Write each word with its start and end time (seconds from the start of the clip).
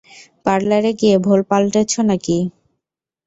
পার্লারে 0.45 0.91
গিয়ে 0.99 1.15
ভোল 1.25 1.39
পালটেছ 1.49 1.91
নাকি? 2.09 2.37